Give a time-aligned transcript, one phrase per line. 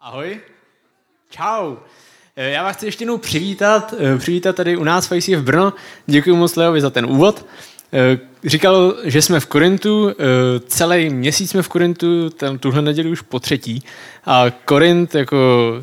[0.00, 0.40] Ahoj.
[1.30, 1.76] Čau.
[2.36, 5.72] Eh, Já vás chci ještě jednou přivítat, eh, přivítat tady u nás v v Brno.
[6.06, 7.46] Děkuji moc Leovi za ten úvod.
[7.92, 10.10] Eh, Říkal, že jsme v Korintu,
[10.66, 13.82] celý měsíc jsme v Korintu, tam tuhle neděli už po třetí.
[14.26, 15.36] A Korint, jako,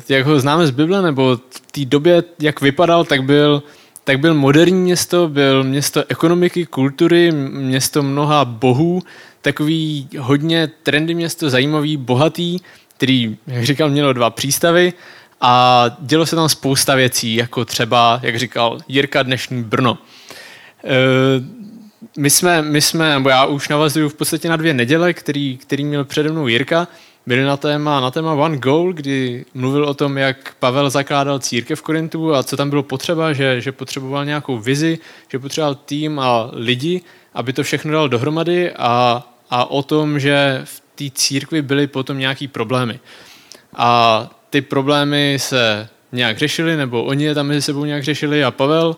[0.08, 3.62] jak ho známe z Bible, nebo v té době, jak vypadal, tak byl,
[4.04, 9.02] tak byl moderní město, byl město ekonomiky, kultury, město mnoha bohů,
[9.42, 12.58] takový hodně trendy město, zajímavý, bohatý,
[12.96, 14.92] který, jak říkal, mělo dva přístavy
[15.40, 19.98] a dělo se tam spousta věcí, jako třeba, jak říkal Jirka, dnešní Brno.
[20.84, 20.96] E,
[22.16, 25.84] my jsme, my jsme, nebo já už navazuju v podstatě na dvě neděle, který, který
[25.84, 26.88] měl přede mnou Jirka,
[27.26, 31.78] byly na téma, na téma One Goal, kdy mluvil o tom, jak Pavel zakládal církev
[31.78, 36.18] v Korintu a co tam bylo potřeba, že, že potřeboval nějakou vizi, že potřeboval tým
[36.18, 37.00] a lidi,
[37.34, 42.18] aby to všechno dal dohromady a, a o tom, že v té církvi byly potom
[42.18, 43.00] nějaký problémy.
[43.76, 48.50] A ty problémy se nějak řešily, nebo oni je tam mezi sebou nějak řešili a
[48.50, 48.96] Pavel,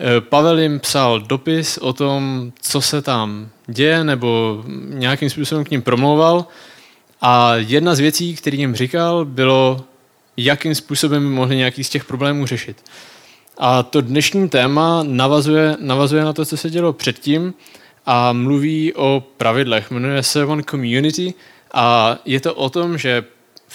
[0.00, 5.70] eh, Pavel jim psal dopis o tom, co se tam děje, nebo nějakým způsobem k
[5.70, 6.46] ním promlouval.
[7.20, 9.84] A jedna z věcí, který jim říkal, bylo,
[10.36, 12.84] jakým způsobem by mohli nějaký z těch problémů řešit.
[13.58, 17.54] A to dnešní téma navazuje, navazuje na to, co se dělo předtím
[18.10, 19.90] a mluví o pravidlech.
[19.90, 21.34] Jmenuje se One Community
[21.74, 23.24] a je to o tom, že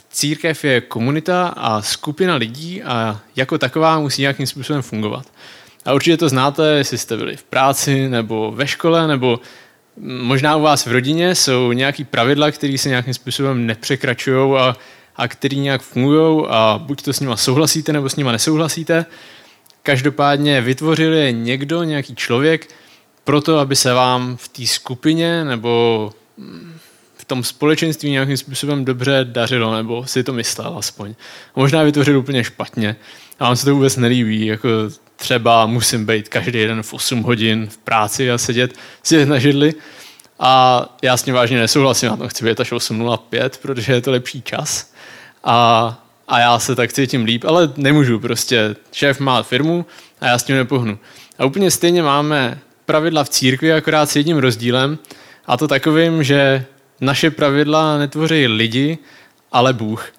[0.09, 5.25] církev je komunita a skupina lidí a jako taková musí nějakým způsobem fungovat.
[5.85, 9.39] A určitě to znáte, jestli jste byli v práci nebo ve škole, nebo
[10.01, 14.75] možná u vás v rodině jsou nějaký pravidla, které se nějakým způsobem nepřekračují a,
[15.15, 19.05] a které nějak fungují a buď to s nima souhlasíte, nebo s nima nesouhlasíte.
[19.83, 22.67] Každopádně vytvořil je někdo, nějaký člověk,
[23.23, 26.11] proto, aby se vám v té skupině nebo
[27.17, 31.15] v tom společenství nějakým způsobem dobře dařilo, nebo si to myslel aspoň.
[31.55, 32.95] Možná vytvořil úplně špatně
[33.39, 34.69] a vám se to vůbec nelíbí, jako
[35.15, 38.73] třeba musím být každý den v 8 hodin v práci a sedět,
[39.03, 39.73] sedět na židli
[40.39, 44.11] a já s tím vážně nesouhlasím, já to chci být až 8.05, protože je to
[44.11, 44.93] lepší čas
[45.43, 45.87] a,
[46.27, 49.85] a já se tak cítím líp, ale nemůžu, prostě šéf má firmu
[50.21, 50.99] a já s tím nepohnu.
[51.39, 54.99] A úplně stejně máme pravidla v církvi, akorát s jedním rozdílem,
[55.45, 56.65] a to takovým, že
[57.01, 58.97] naše pravidla netvoří lidi,
[59.51, 60.13] ale Bůh.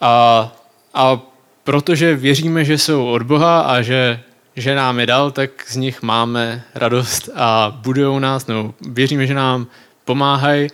[0.00, 0.52] A,
[0.94, 1.20] a
[1.64, 4.20] protože věříme, že jsou od Boha a že,
[4.56, 9.34] že nám je dal, tak z nich máme radost a budují nás, nebo věříme, že
[9.34, 9.66] nám
[10.04, 10.68] pomáhají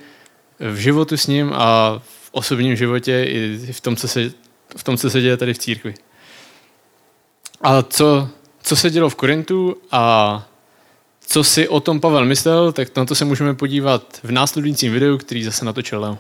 [0.59, 4.33] v životu s ním a v osobním životě i v tom, co se,
[4.77, 5.95] v tom, co se děje tady v církvi.
[7.63, 8.29] A co,
[8.63, 10.48] co se dělo v Korintu a
[11.31, 15.19] co si o tom Pavel myslel, tak na to se můžeme podívat v následujícím videu,
[15.19, 16.19] který zase natočil Leo.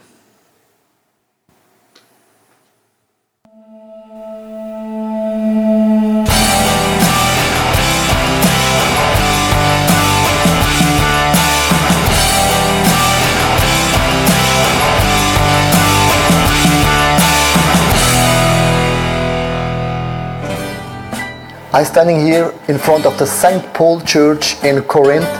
[21.78, 23.62] I'm standing here in front of the St.
[23.72, 25.30] Paul Church in Corinth.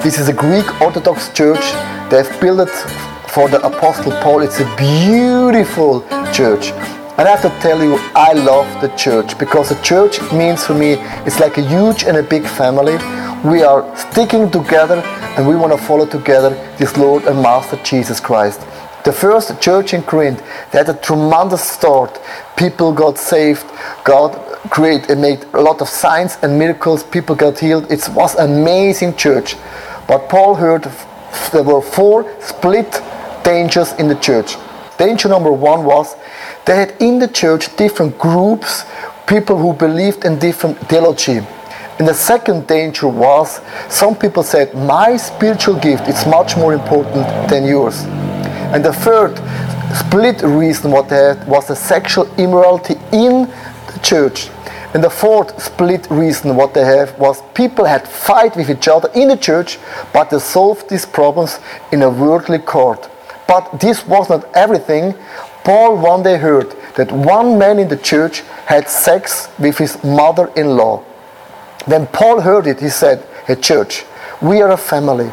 [0.00, 1.64] This is a Greek Orthodox church.
[2.08, 2.74] They've built it
[3.26, 4.42] for the Apostle Paul.
[4.42, 6.70] It's a beautiful church.
[7.18, 10.74] And I have to tell you, I love the church because the church means for
[10.74, 12.96] me, it's like a huge and a big family.
[13.42, 15.02] We are sticking together
[15.36, 18.60] and we want to follow together this Lord and Master Jesus Christ.
[19.04, 22.20] The first church in Corinth, they had a tremendous start.
[22.56, 23.66] People got saved,
[24.04, 27.02] God create and made a lot of signs and miracles.
[27.02, 27.90] People got healed.
[27.90, 29.56] It was an amazing church.
[30.06, 30.90] But Paul heard
[31.52, 33.00] there were four split
[33.44, 34.56] dangers in the church.
[34.98, 36.16] Danger number one was
[36.66, 38.84] they had in the church different groups,
[39.26, 41.40] people who believed in different theology.
[41.98, 47.26] And the second danger was some people said, My spiritual gift is much more important
[47.48, 48.04] than yours.
[48.72, 49.36] And the third
[49.96, 53.48] split reason what they had was the sexual immorality in
[53.92, 54.50] the church.
[54.94, 59.10] And the fourth split reason what they have was people had fight with each other
[59.14, 59.78] in the church,
[60.14, 61.58] but they solved these problems
[61.92, 63.10] in a worldly court.
[63.46, 65.14] But this was not everything.
[65.62, 71.04] Paul one day heard that one man in the church had sex with his mother-in-law.
[71.84, 74.04] When Paul heard it, he said, Hey church,
[74.40, 75.28] we are a family.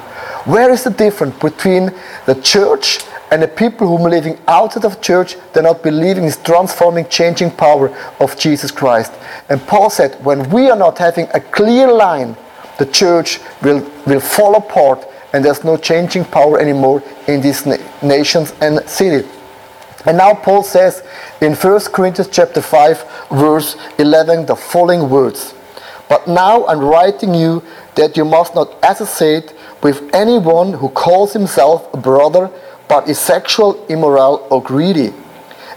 [0.46, 1.92] Where is the difference between
[2.26, 3.00] the church
[3.36, 7.52] and the people who are living outside of church, they're not believing this transforming, changing
[7.52, 9.12] power of Jesus Christ.
[9.50, 12.38] And Paul said, when we are not having a clear line,
[12.80, 17.76] the church will, will fall apart and there's no changing power anymore in these na-
[18.02, 19.30] nations and cities.
[20.06, 21.04] And now Paul says
[21.42, 25.54] in 1 Corinthians chapter 5 verse 11 the following words.
[26.08, 27.64] But now I'm writing you
[27.96, 29.54] that you must not associate
[29.84, 32.50] with anyone who calls himself a brother
[32.88, 35.14] but is sexual, immoral, or greedy,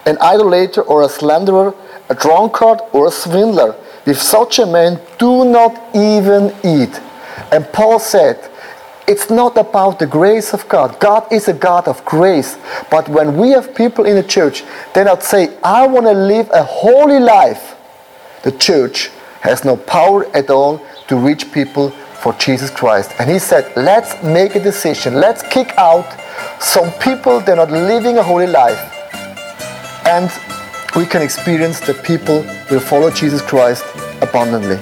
[0.07, 1.75] an idolater or a slanderer,
[2.09, 3.75] a drunkard or a swindler.
[4.07, 7.01] With such a man, do not even eat.
[7.53, 8.51] And Paul said,
[9.07, 11.01] it's not about the grace of God.
[11.01, 12.59] God is a God of grace.
[12.91, 14.65] But when we have people in the church,
[14.95, 17.75] they not say, I want to live a holy life.
[18.43, 19.11] The church
[19.41, 23.13] has no power at all to reach people for Jesus Christ.
[23.19, 25.15] And he said, let's make a decision.
[25.15, 26.07] Let's kick out
[26.61, 28.81] some people they're not living a holy life.
[30.05, 30.31] And
[30.97, 33.85] we can experience that people will follow Jesus Christ
[34.21, 34.79] abundantly.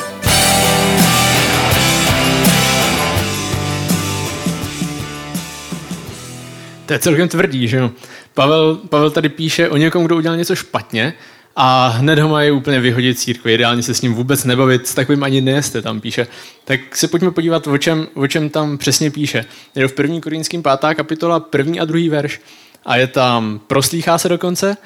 [6.86, 7.90] To je celkem tvrdý, že jo?
[8.34, 11.14] Pavel, Pavel tady píše o někom, kdo udělal něco špatně
[11.56, 13.54] a hned ho mají úplně vyhodit církvi.
[13.54, 16.26] Ideálně se s ním vůbec nebavit, s takovým ani nejste, tam píše.
[16.64, 19.44] Tak se pojďme podívat, o čem, o čem tam přesně píše.
[19.74, 22.40] Je v první korínským pátá kapitola, první a druhý verš
[22.86, 24.76] a je tam, proslýchá se dokonce,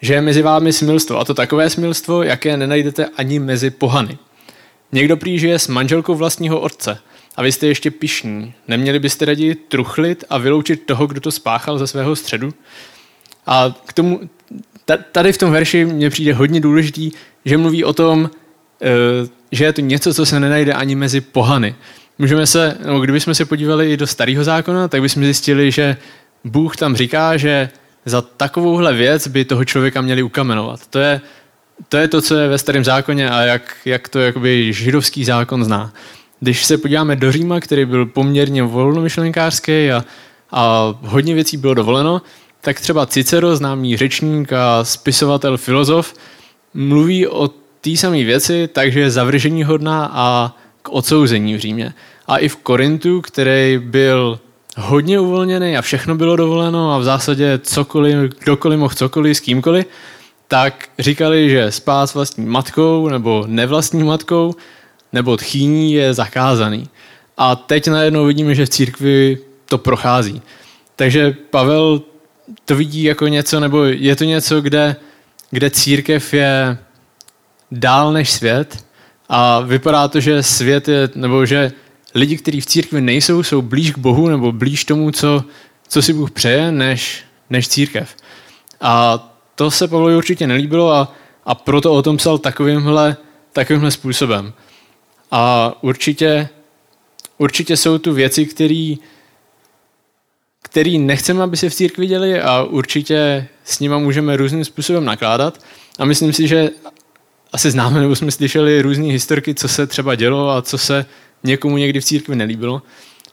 [0.00, 4.18] že je mezi vámi smilstvo, a to takové smilstvo, jaké nenajdete ani mezi pohany.
[4.92, 6.98] Někdo prý žije s manželkou vlastního otce
[7.36, 8.54] a vy jste ještě pišní.
[8.68, 12.54] Neměli byste raději truchlit a vyloučit toho, kdo to spáchal ze svého středu?
[13.46, 14.20] A k tomu,
[15.12, 17.10] tady v tom verši mně přijde hodně důležitý,
[17.44, 18.30] že mluví o tom,
[18.82, 21.74] eh, že je to něco, co se nenajde ani mezi pohany.
[22.18, 25.96] Můžeme se, no, kdybychom se podívali i do starého zákona, tak bychom zjistili, že
[26.44, 27.68] Bůh tam říká, že
[28.04, 30.86] za takovouhle věc by toho člověka měli ukamenovat.
[30.86, 31.20] To je
[31.88, 35.64] to, je to co je ve starém zákoně a jak, jak to jakoby židovský zákon
[35.64, 35.92] zná.
[36.40, 40.04] Když se podíváme do Říma, který byl poměrně volnomyšlenkářský a,
[40.50, 42.22] a hodně věcí bylo dovoleno,
[42.64, 46.14] tak třeba Cicero, známý řečník a spisovatel, filozof,
[46.74, 47.48] mluví o
[47.80, 51.94] té samé věci, takže je zavržení hodná a k odsouzení v Římě.
[52.26, 54.40] A i v Korintu, který byl
[54.76, 59.86] hodně uvolněný a všechno bylo dovoleno a v zásadě cokoliv, kdokoliv mohl cokoliv s kýmkoliv,
[60.48, 64.54] tak říkali, že spát s vlastní matkou nebo nevlastní matkou
[65.12, 66.88] nebo tchýní je zakázaný.
[67.38, 70.42] A teď najednou vidíme, že v církvi to prochází.
[70.96, 72.02] Takže Pavel
[72.64, 74.96] to vidí jako něco, nebo je to něco, kde,
[75.50, 76.78] kde církev je
[77.70, 78.84] dál než svět
[79.28, 81.72] a vypadá to, že svět je, nebo že
[82.14, 85.44] lidi, kteří v církvi nejsou, jsou blíž k Bohu nebo blíž tomu, co,
[85.88, 88.16] co si Bůh přeje, než, než církev.
[88.80, 91.12] A to se Pavlovi určitě nelíbilo a,
[91.44, 93.16] a proto o tom psal takovýmhle,
[93.52, 94.52] takovýmhle způsobem.
[95.30, 96.48] A určitě,
[97.38, 98.94] určitě jsou tu věci, které
[100.72, 105.58] který nechceme, aby se v církvi děli a určitě s nima můžeme různým způsobem nakládat.
[105.98, 106.70] A myslím si, že
[107.52, 111.06] asi známe nebo jsme slyšeli různé historky, co se třeba dělo a co se
[111.44, 112.82] někomu někdy v církvi nelíbilo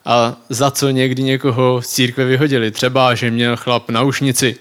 [0.06, 2.72] a za co někdy někoho z církve vyhodili.
[2.72, 4.56] Třeba, že měl chlap na ušnici.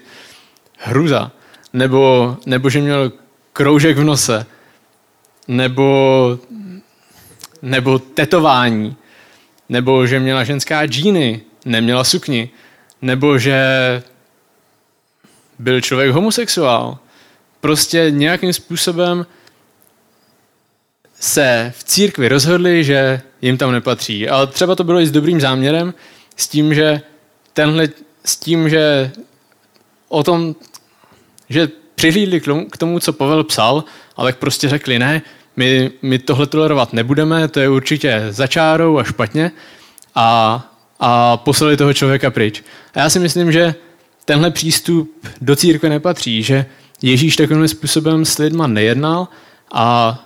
[0.77, 1.31] Hruza
[1.73, 3.11] nebo, nebo že měl
[3.53, 4.45] kroužek v nose,
[5.47, 6.39] nebo,
[7.61, 8.95] nebo tetování,
[9.69, 12.49] nebo že měla ženská džíny, neměla sukni,
[13.01, 13.63] nebo že
[15.59, 16.97] byl člověk homosexuál.
[17.61, 19.25] Prostě nějakým způsobem
[21.19, 24.29] se v církvi rozhodli, že jim tam nepatří.
[24.29, 25.93] Ale třeba to bylo i s dobrým záměrem,
[26.35, 27.01] s tím, že
[27.53, 27.87] tenhle,
[28.25, 29.11] s tím, že
[30.07, 30.55] o tom
[31.49, 32.41] že přihlídli
[32.71, 33.83] k tomu, co Pavel psal,
[34.15, 35.21] ale prostě řekli, ne,
[35.55, 39.51] my, my tohle tolerovat nebudeme, to je určitě začárou a špatně
[40.15, 40.65] a,
[40.99, 42.63] a poslali toho člověka pryč.
[42.93, 43.75] A já si myslím, že
[44.25, 46.65] tenhle přístup do církve nepatří, že
[47.01, 49.27] Ježíš takovým způsobem s lidma nejednal
[49.73, 50.19] a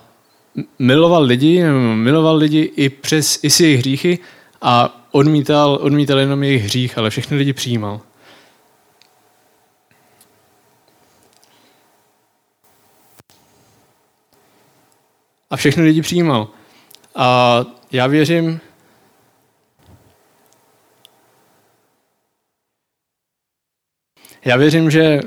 [0.78, 1.64] miloval lidi,
[1.94, 4.18] miloval lidi i přes i si jejich hříchy
[4.62, 8.00] a odmítal, odmítal jenom jejich hřích, ale všechny lidi přijímal.
[15.54, 16.48] a všechny lidi přijímal.
[17.14, 17.60] A
[17.92, 18.60] já věřím,
[24.44, 25.20] já věřím, že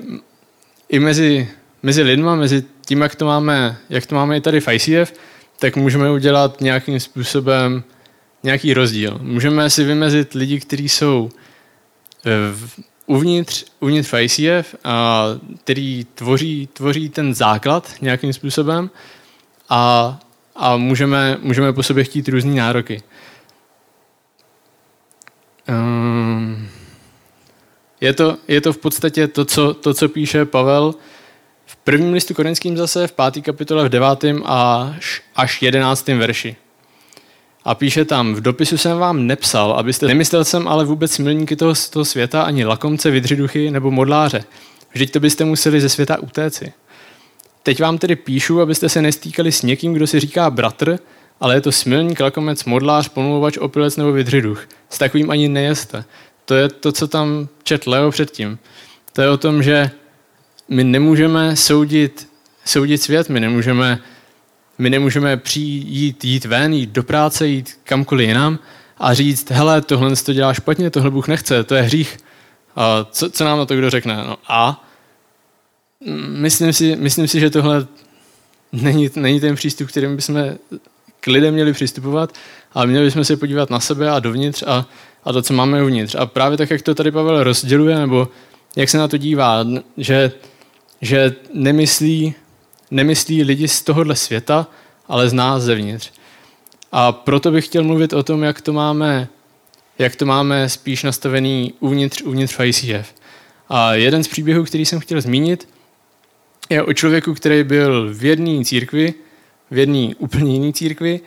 [0.90, 1.50] i mezi,
[1.84, 5.14] mezi lidma, mezi tím, jak to máme, jak to máme i tady v ICF,
[5.60, 7.84] tak můžeme udělat nějakým způsobem
[8.44, 9.20] nějaký rozdíl.
[9.22, 11.30] Můžeme si vymezit lidi, kteří jsou
[12.26, 12.32] eh,
[13.06, 15.26] uvnitř, uvnitř v ICF a
[15.64, 18.90] který tvoří, tvoří ten základ nějakým způsobem
[19.70, 20.20] a,
[20.56, 23.02] a můžeme, můžeme po sobě chtít různé nároky.
[25.70, 26.70] Um,
[28.02, 30.96] Je to, je to v podstatě to co, to, co píše Pavel
[31.66, 36.56] v prvním listu korinským zase, v páté kapitole, v devátém až, až jedenáctém verši.
[37.64, 41.74] A píše tam, v dopisu jsem vám nepsal, abyste, nemyslel jsem ale vůbec milníky toho,
[41.90, 44.44] toho světa, ani lakomce, vidřiduchy nebo modláře.
[44.92, 46.74] Vždyť to byste museli ze světa utéci.
[47.64, 51.00] Teď vám tedy píšu, abyste se nestýkali s někým, kdo si říká bratr,
[51.40, 54.68] ale je to smilník, lakomec, modlář, pomluvač, opilec nebo vidřiduch.
[54.90, 56.06] S takovým ani nejeste.
[56.48, 58.60] To je to, co tam čet Leo předtím.
[59.14, 59.92] To je o tom, že
[60.70, 62.30] my nemůžeme soudit,
[62.66, 64.00] soudit svět, my nemůžeme,
[64.78, 68.60] my nemůžeme přijít, jít ven, jít do práce, jít kamkoliv jinam
[68.98, 72.18] a říct, hele, tohle to dělá špatně, tohle Bůh nechce, to je hřích.
[72.76, 74.16] A co, co nám na to kdo řekne?
[74.16, 74.88] No a
[76.28, 77.88] myslím si, myslím si že tohle
[78.72, 80.58] není, není ten přístup, kterým bychom
[81.20, 82.34] k lidem měli přistupovat,
[82.74, 84.86] ale měli bychom se podívat na sebe a dovnitř a,
[85.24, 86.16] a to, co máme uvnitř.
[86.16, 88.28] A právě tak, jak to tady Pavel rozděluje, nebo
[88.76, 89.66] jak se na to dívá,
[89.98, 90.32] že,
[91.02, 92.34] že nemyslí,
[92.92, 94.68] nemyslí lidi z tohohle světa,
[95.08, 96.12] ale z nás zevnitř.
[96.92, 99.28] A proto bych chtěl mluvit o tom, jak to máme,
[100.00, 103.14] jak to máme spíš nastavený uvnitř, uvnitř ICF.
[103.70, 105.68] A jeden z příběhů, který jsem chtěl zmínit,
[106.70, 109.14] je o člověku, který byl v jedné církvi,
[109.72, 111.20] v jedné úplně jiné církvi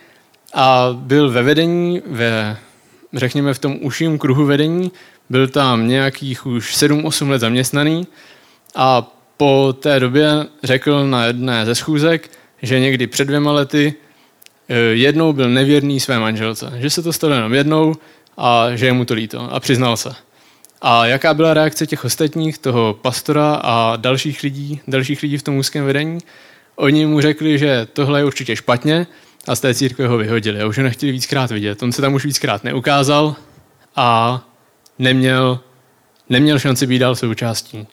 [0.53, 2.57] a byl ve vedení, ve,
[3.13, 4.91] řekněme v tom užším kruhu vedení,
[5.29, 8.07] byl tam nějakých už 7-8 let zaměstnaný
[8.75, 13.93] a po té době řekl na jedné ze schůzek, že někdy před dvěma lety
[14.69, 16.73] eh, jednou byl nevěrný své manželce.
[16.75, 17.95] Že se to stalo jenom jednou
[18.37, 19.53] a že je mu to líto.
[19.53, 20.15] A přiznal se.
[20.81, 25.57] A jaká byla reakce těch ostatních, toho pastora a dalších lidí, dalších lidí v tom
[25.57, 26.19] úzkém vedení?
[26.75, 29.07] Oni mu řekli, že tohle je určitě špatně
[29.47, 31.83] a z té církve ho vyhodili a už ho nechtěli víckrát vidět.
[31.83, 33.35] On se tam už víckrát neukázal
[33.95, 34.41] a
[34.99, 35.59] neměl,
[36.29, 37.87] neměl šanci být dál součástí.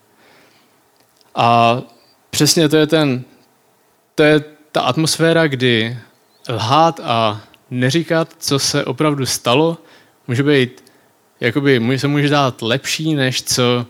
[1.34, 1.78] A
[2.30, 3.24] přesně to je, ten,
[4.14, 5.98] to je ta atmosféra, kdy
[6.48, 7.40] lhát a
[7.70, 9.78] neříkat, co se opravdu stalo,
[10.28, 10.84] může být,
[11.40, 13.86] jakoby, se může dát lepší, než, co,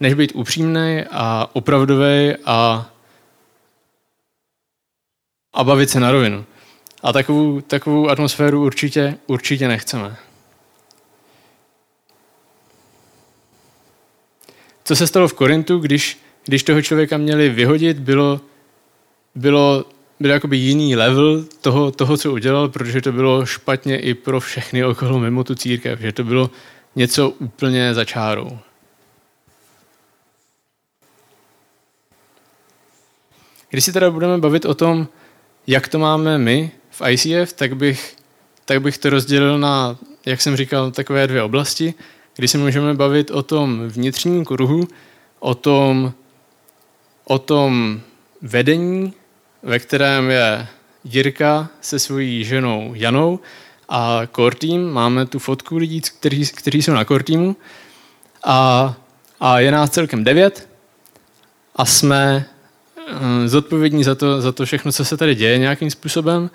[0.00, 2.90] než být upřímný a opravdový a,
[5.52, 6.44] a bavit se na rovinu.
[7.02, 10.16] A takovou, takovou atmosféru určitě, určitě nechceme.
[14.84, 18.40] Co se stalo v Korintu, když, když toho člověka měli vyhodit, bylo,
[19.34, 19.84] bylo,
[20.20, 24.84] byl jakoby jiný level toho, toho, co udělal, protože to bylo špatně i pro všechny
[24.84, 26.50] okolo mimo tu církev, že to bylo
[26.96, 28.58] něco úplně za čárou.
[33.70, 35.08] Když si teda budeme bavit o tom,
[35.66, 38.16] jak to máme my v ICF, tak bych,
[38.64, 41.94] tak bych to rozdělil na, jak jsem říkal, takové dvě oblasti
[42.38, 44.88] kdy se můžeme bavit o tom vnitřním kruhu,
[45.38, 46.12] o tom,
[47.24, 48.00] o tom
[48.42, 49.12] vedení,
[49.62, 50.66] ve kterém je
[51.04, 53.40] Jirka se svojí ženou Janou
[53.88, 54.80] a core team.
[54.80, 57.56] Máme tu fotku lidí, kteří, kteří jsou na core teamu.
[58.44, 58.94] A,
[59.40, 60.68] a je nás celkem devět
[61.76, 62.46] a jsme
[62.98, 66.50] eh, zodpovědní za to, za to všechno, co se tady děje nějakým způsobem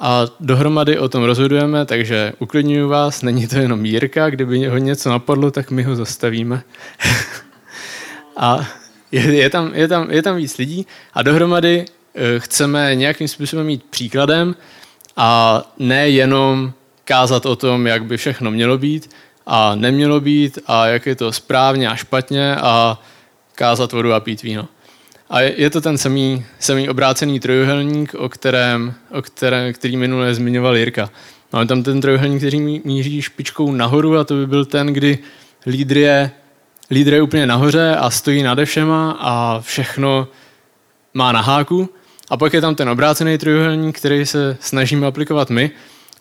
[0.00, 5.10] a dohromady o tom rozhodujeme, takže uklidňuji vás, není to jenom Jirka, kdyby ho něco
[5.10, 6.62] napadlo, tak my ho zastavíme.
[8.36, 8.68] a
[9.12, 13.66] je, je, tam, je, tam, je tam víc lidí a dohromady eh, chceme nějakým způsobem
[13.66, 14.56] mít příkladem
[15.16, 16.72] a ne jenom
[17.04, 19.10] kázat o tom, jak by všechno mělo být
[19.46, 22.98] a nemělo být a jak je to správně a špatně a
[23.54, 24.68] kázat vodu a pít víno.
[25.30, 30.76] A je to ten samý, samý obrácený trojuhelník, o kterém, o kterém, který minule zmiňoval
[30.76, 31.10] Jirka.
[31.52, 35.18] Máme tam ten trojuhelník, který míří špičkou nahoru a to by byl ten, kdy
[35.66, 36.30] lídr je,
[36.90, 40.28] lídr je úplně nahoře a stojí nade všema a všechno
[41.14, 41.88] má na háku.
[42.30, 45.70] A pak je tam ten obrácený trojuhelník, který se snažíme aplikovat my,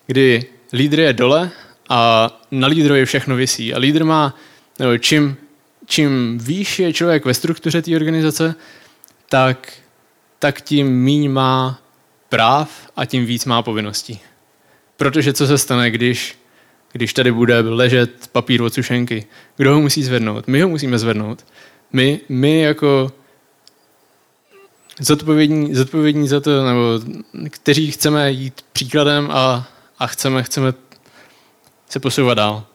[0.07, 1.49] kdy lídr je dole
[1.89, 3.73] a na lídrovi všechno visí.
[3.73, 4.35] A lídr má,
[4.79, 5.37] nebo čím,
[5.85, 8.55] čím výš je člověk ve struktuře té organizace,
[9.29, 9.73] tak,
[10.39, 11.81] tak tím míň má
[12.29, 14.19] práv a tím víc má povinností.
[14.97, 16.37] Protože co se stane, když,
[16.91, 19.25] když tady bude ležet papír od sušenky?
[19.57, 20.47] Kdo ho musí zvednout?
[20.47, 21.45] My ho musíme zvednout.
[21.93, 23.11] My, my jako
[24.99, 26.99] zodpovědní, zodpovědní za to, nebo
[27.49, 29.67] kteří chceme jít příkladem a,
[29.99, 30.73] a chceme, chceme
[31.89, 32.65] se posouvat dál.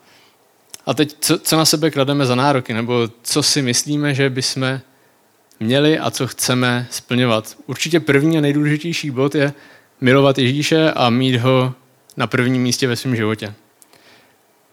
[0.87, 4.81] A teď, co, co na sebe klademe za nároky, nebo co si myslíme, že bychom
[5.61, 7.57] měli a co chceme splňovat.
[7.67, 9.53] Určitě první a nejdůležitější bod je
[10.01, 11.75] milovat Ježíše a mít ho
[12.17, 13.55] na prvním místě ve svém životě.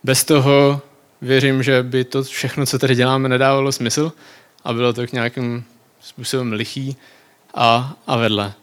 [0.04, 0.82] Bez toho
[1.22, 4.12] věřím, že by to všechno, co tady děláme, nedávalo smysl
[4.64, 5.64] a bylo to k nějakým
[6.02, 6.96] způsobem lichý
[7.54, 8.54] a, a vedle.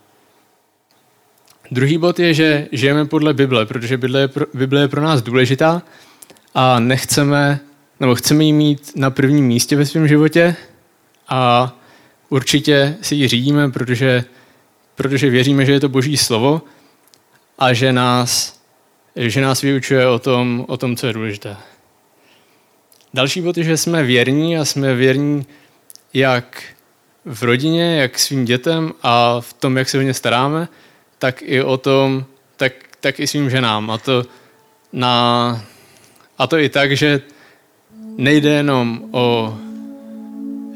[1.71, 5.23] Druhý bod je, že žijeme podle Bible, protože Bible je pro, Bible je pro nás
[5.23, 5.83] důležitá
[6.55, 7.61] a nechceme,
[8.01, 10.57] nebo chceme ji mít na prvním místě ve svém životě
[11.29, 11.73] a
[12.29, 14.25] určitě si ji řídíme, protože,
[14.95, 16.63] protože věříme, že je to boží slovo
[17.59, 18.61] a že nás,
[19.17, 21.57] že nás vyučuje o tom, o tom, co je důležité.
[23.15, 25.47] Další bod je, že jsme věrní a jsme věrní
[26.15, 26.63] jak
[27.25, 30.69] v rodině, jak svým dětem a v tom, jak se o ně staráme,
[31.19, 32.25] tak i o tom,
[32.57, 33.91] tak, tak i svým ženám.
[33.91, 34.25] A to,
[34.93, 35.65] na,
[36.39, 37.21] a to i tak, že
[38.17, 39.59] nejde jenom o,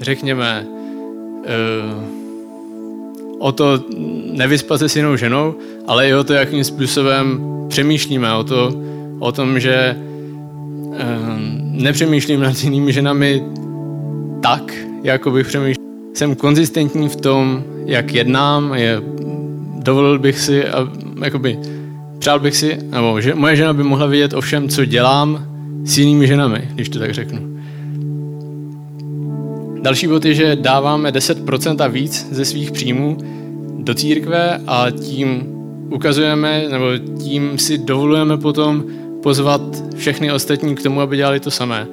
[0.01, 0.67] řekněme,
[3.39, 3.85] o to
[4.33, 5.55] nevyspat se s jinou ženou,
[5.87, 8.73] ale i o to, jakým způsobem přemýšlíme, o, to,
[9.19, 10.97] o tom, že uh,
[11.83, 13.43] nepřemýšlím nad jinými ženami
[14.43, 15.87] tak, jako bych přemýšlel.
[16.15, 19.03] Jsem konzistentní v tom, jak jednám, je,
[19.79, 20.89] dovolil bych si, a,
[21.25, 21.59] jakoby,
[22.19, 25.47] přál bych si, nebo že moje žena by mohla vidět o všem, co dělám
[25.85, 27.52] s jinými ženami, když to tak řeknu.
[29.83, 33.19] Další bod je, že dáváme 10% a víc ze svých příjmů
[33.79, 35.43] do církve a tím
[35.91, 36.87] ukazujeme, nebo
[37.25, 38.85] tím si dovolujeme potom
[39.23, 39.61] pozvat
[39.97, 41.87] všechny ostatní k tomu, aby dělali to samé.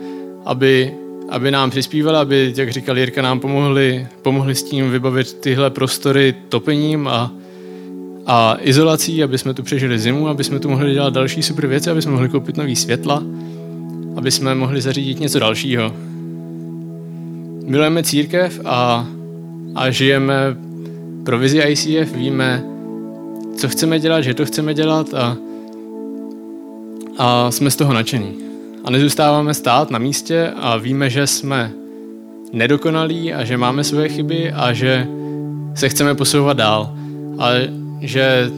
[0.45, 0.93] Aby,
[1.29, 6.35] aby nám přispívali, aby, jak říkal Jirka, nám pomohli, pomohli s tím vybavit tyhle prostory
[6.49, 7.31] topením a,
[8.25, 11.89] a izolací, aby jsme tu přežili zimu, aby jsme tu mohli dělat další super věci,
[11.89, 13.23] aby jsme mohli koupit nový světla,
[14.15, 16.08] aby jsme mohli zařídit něco dalšího.
[17.69, 19.07] Milujeme církev a,
[19.75, 20.33] a žijeme
[21.25, 22.63] pro vizi ICF, víme,
[23.57, 25.37] co chceme dělat, že to chceme dělat a,
[27.17, 28.35] a jsme z toho nadšení.
[28.83, 31.71] A nezůstáváme stát na místě a víme, že jsme
[32.53, 35.07] nedokonalí a že máme svoje chyby a že
[35.75, 36.93] se chceme posouvat dál.
[37.39, 37.49] A
[38.01, 38.49] že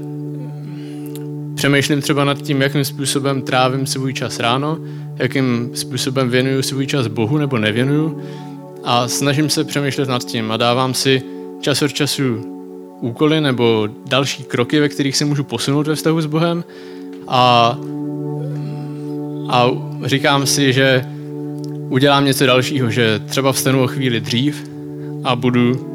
[1.55, 4.77] přemýšlím třeba nad tím, jakým způsobem trávím svůj čas ráno,
[5.15, 8.21] jakým způsobem věnuju svůj čas Bohu nebo nevěnuju
[8.83, 11.21] a snažím se přemýšlet nad tím a dávám si
[11.61, 12.41] čas od času
[13.01, 16.63] úkoly nebo další kroky, ve kterých se můžu posunout ve vztahu s Bohem.
[17.27, 17.77] A,
[19.49, 19.67] a
[20.05, 21.05] říkám si, že
[21.89, 24.69] udělám něco dalšího, že třeba vstanu o chvíli dřív
[25.23, 25.91] a budu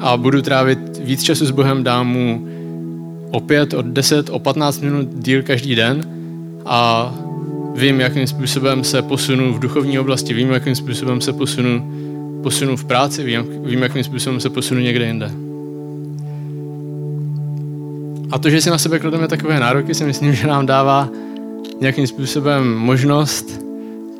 [0.00, 2.48] a budu trávit víc času s Bohem, dám mu
[3.30, 6.02] opět od 10, o 15 minut díl každý den
[6.66, 7.14] a
[7.74, 11.92] vím, jakým způsobem se posunu v duchovní oblasti, vím, jakým způsobem se posunu,
[12.42, 15.30] posunu v práci, vím, vím, jakým způsobem se posunu někde jinde.
[18.30, 21.08] A to, že si na sebe klademe takové nároky, si myslím, že nám dává
[21.80, 23.60] nějakým způsobem možnost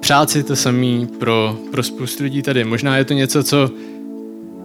[0.00, 2.64] přát si to samý pro, pro spoustu lidí tady.
[2.64, 3.70] Možná je to něco, co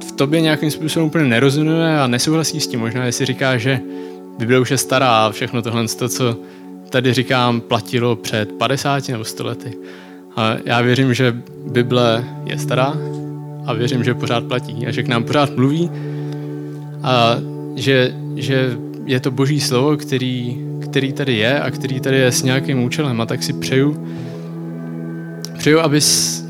[0.08, 2.80] v tobě nějakým způsobem úplně nerozumuje a nesouhlasí s tím.
[2.80, 3.80] Možná, jestli říká, že
[4.38, 6.38] Bible už je stará a všechno tohle, to, co
[6.89, 9.74] tady říkám, platilo před 50 nebo 100 lety.
[10.36, 11.36] A já věřím, že
[11.71, 12.93] Bible je stará
[13.65, 15.91] a věřím, že pořád platí a že k nám pořád mluví
[17.04, 17.36] a
[17.76, 22.43] že, že je to boží slovo, který, který tady je a který tady je s
[22.43, 24.08] nějakým účelem a tak si přeju,
[25.58, 26.41] přeju, abys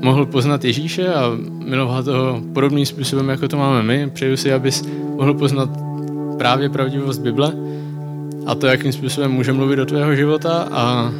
[0.00, 1.30] mohl poznat Ježíše a
[1.64, 4.10] milovat ho podobným způsobem, jako to máme my.
[4.10, 4.84] Přeju si, abys
[5.16, 5.70] mohl poznat
[6.38, 7.52] právě pravdivost Bible
[8.48, 11.12] a to, jakým způsobem může mluvit do tvého života a,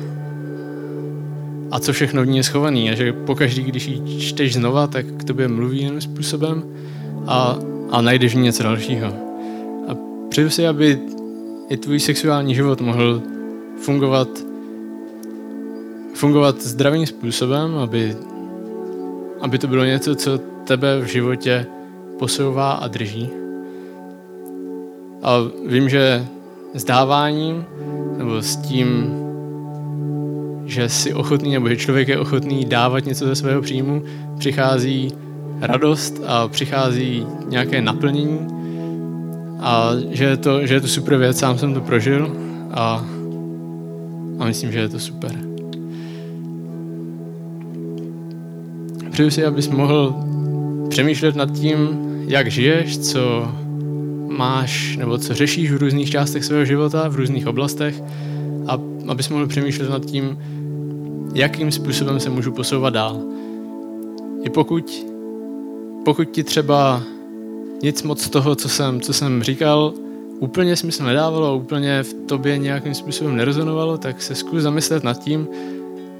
[1.70, 2.90] a co všechno v ní je schovaný.
[2.90, 6.64] A že pokaždý, když ji čteš znova, tak k tobě mluví jiným způsobem
[7.26, 7.58] a,
[7.90, 9.06] a najdeš v ní něco dalšího.
[9.88, 9.96] A
[10.28, 10.98] přeju si, aby
[11.68, 13.22] i tvůj sexuální život mohl
[13.80, 14.28] fungovat
[16.14, 18.16] fungovat zdravým způsobem, aby,
[19.40, 21.66] aby to bylo něco, co tebe v životě
[22.18, 23.30] posouvá a drží.
[25.22, 26.26] A vím, že
[26.78, 27.64] s dáváním
[28.18, 29.14] nebo s tím,
[30.66, 34.02] že jsi ochotný nebo že člověk je ochotný dávat něco ze svého příjmu,
[34.38, 35.12] přichází
[35.60, 38.38] radost a přichází nějaké naplnění
[39.60, 42.36] a že je to, že je to super věc, sám jsem to prožil
[42.70, 43.06] a,
[44.38, 45.32] a myslím, že je to super.
[49.10, 50.14] Přeju si, abys mohl
[50.88, 51.88] přemýšlet nad tím,
[52.28, 53.52] jak žiješ, co
[54.28, 58.02] máš nebo co řešíš v různých částech svého života, v různých oblastech
[58.66, 60.38] a abys mohl přemýšlet nad tím,
[61.34, 63.22] jakým způsobem se můžu posouvat dál.
[64.42, 65.06] I pokud,
[66.04, 67.02] pokud ti třeba
[67.82, 69.92] nic moc z toho, co jsem, co jsem říkal,
[70.40, 75.48] úplně smysl nedávalo, úplně v tobě nějakým způsobem nerezonovalo, tak se zkus zamyslet nad tím,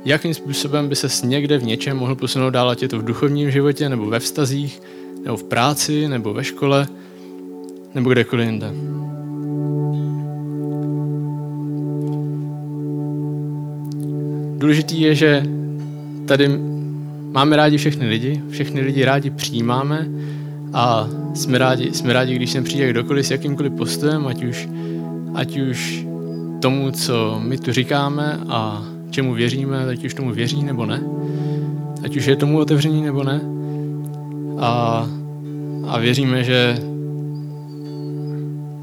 [0.05, 3.51] jakým způsobem by se někde v něčem mohl posunout dál, ať je to v duchovním
[3.51, 4.83] životě, nebo ve vztazích,
[5.25, 6.87] nebo v práci, nebo ve škole,
[7.98, 8.70] nebo kdekoliv jinde.
[14.58, 15.42] Důležitý je, že
[16.26, 16.48] tady
[17.32, 20.08] máme rádi všechny lidi, všechny lidi rádi přijímáme
[20.72, 24.68] a jsme rádi, jsme rádi když sem přijde kdokoliv s jakýmkoliv postojem, ať už,
[25.34, 26.06] ať už
[26.62, 31.00] tomu, co my tu říkáme a čemu věříme, ať už tomu věří nebo ne.
[32.04, 33.40] Ať už je tomu otevření nebo ne.
[34.58, 35.06] A,
[35.88, 36.88] a věříme, že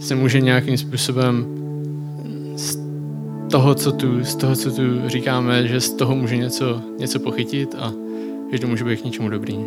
[0.05, 1.45] se může nějakým způsobem
[2.55, 2.77] z
[3.51, 7.75] toho, co tu, z toho, co tu říkáme, že z toho může něco, něco pochytit
[7.79, 7.93] a
[8.51, 9.59] že to může být k něčemu dobrý.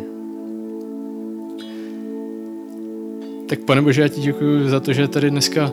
[3.49, 5.71] Tak pane Bože, já ti děkuji za to, že tady dneska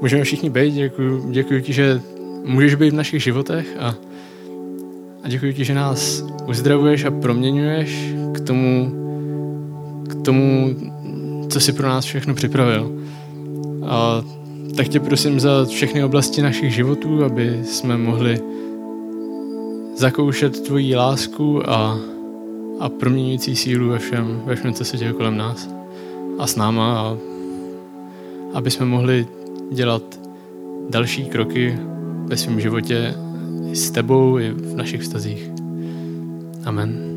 [0.00, 0.74] můžeme všichni být.
[0.74, 2.00] Děkuji, děkuji ti, že
[2.44, 3.94] můžeš být v našich životech a,
[5.24, 8.92] a děkuji ti, že nás uzdravuješ a proměňuješ k tomu,
[10.08, 10.76] k tomu,
[11.48, 13.02] co jsi pro nás všechno připravil.
[13.92, 14.22] A
[14.76, 18.40] tak tě prosím za všechny oblasti našich životů, aby jsme mohli
[19.96, 21.98] zakoušet tvoji lásku a,
[22.80, 25.70] a proměňující sílu ve všem, ve všem, co se děje kolem nás
[26.38, 27.16] a s náma a
[28.54, 29.26] aby jsme mohli
[29.72, 30.02] dělat
[30.90, 31.78] další kroky
[32.26, 33.14] ve svém životě
[33.72, 35.50] i s tebou, i v našich vztazích.
[36.64, 37.11] Amen.